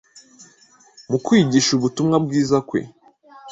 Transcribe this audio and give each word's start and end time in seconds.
Mu 1.09 1.17
kwigisha 1.25 1.71
ubutumwa 1.73 2.15
bwiza 2.25 2.57
kwe, 2.67 2.81